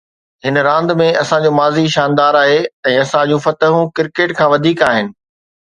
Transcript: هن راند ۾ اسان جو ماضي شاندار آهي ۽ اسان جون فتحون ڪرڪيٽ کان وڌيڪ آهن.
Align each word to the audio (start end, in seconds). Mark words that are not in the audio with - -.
هن 0.45 0.55
راند 0.67 0.93
۾ 1.01 1.09
اسان 1.23 1.43
جو 1.43 1.51
ماضي 1.57 1.83
شاندار 1.97 2.39
آهي 2.41 2.57
۽ 2.95 2.97
اسان 3.03 3.33
جون 3.35 3.45
فتحون 3.45 3.87
ڪرڪيٽ 4.01 4.37
کان 4.41 4.51
وڌيڪ 4.57 4.87
آهن. 4.93 5.17